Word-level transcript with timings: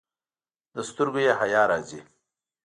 له 0.75 0.81
سترګو 0.89 1.19
یې 1.25 1.33
حیا 1.39 1.61
راځي. 1.71 2.01